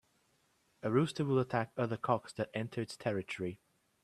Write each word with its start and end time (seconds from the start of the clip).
A 0.81 0.89
rooster 0.89 1.23
will 1.23 1.37
attack 1.37 1.73
other 1.77 1.95
cocks 1.95 2.33
that 2.33 2.49
enter 2.55 2.81
its 2.81 2.97
territory. 2.97 3.59